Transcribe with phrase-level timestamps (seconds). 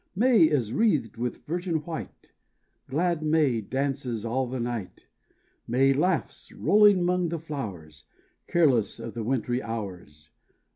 [0.15, 2.31] May is wreathed with virgin white;
[2.89, 5.05] Glad May dances all the night;
[5.67, 8.05] May laughs, rolling 'mong the flowers,
[8.47, 10.31] Careless of the wintry hours.